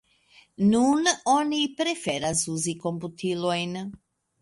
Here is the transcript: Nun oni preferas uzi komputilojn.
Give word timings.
Nun 0.69 1.11
oni 1.35 1.61
preferas 1.83 2.43
uzi 2.57 2.77
komputilojn. 2.89 3.83